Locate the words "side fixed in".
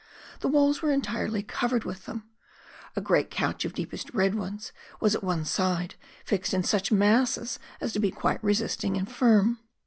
5.45-6.63